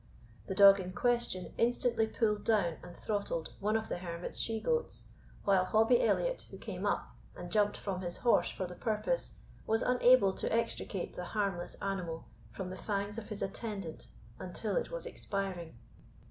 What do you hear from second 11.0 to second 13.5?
the harmless animal from the fangs of his